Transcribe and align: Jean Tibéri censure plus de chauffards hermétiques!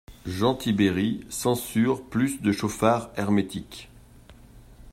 Jean 0.25 0.55
Tibéri 0.55 1.23
censure 1.29 2.03
plus 2.03 2.41
de 2.41 2.51
chauffards 2.51 3.11
hermétiques! 3.17 3.87